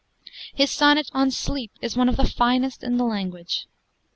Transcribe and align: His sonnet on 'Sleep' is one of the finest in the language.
His 0.55 0.71
sonnet 0.71 1.11
on 1.13 1.29
'Sleep' 1.29 1.73
is 1.79 1.95
one 1.95 2.09
of 2.09 2.17
the 2.17 2.25
finest 2.25 2.83
in 2.83 2.97
the 2.97 3.03
language. 3.05 3.67